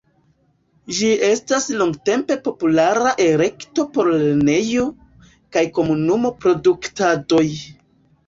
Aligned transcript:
Ĝi 0.99 1.09
estas 1.25 1.67
longtempe 1.81 2.37
populara 2.47 3.11
elekto 3.25 3.85
por 3.97 4.09
lernejo- 4.13 4.87
kaj 5.57 5.65
komunumo-produktadoj. 5.77 7.47